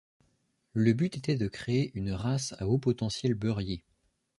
Le 0.73 0.93
but 0.93 1.15
était 1.15 1.35
de 1.37 1.47
créer 1.47 1.91
une 1.93 2.11
race 2.11 2.55
à 2.57 2.67
haut 2.67 2.79
potentiel 2.79 3.35
beurrier. 3.35 3.83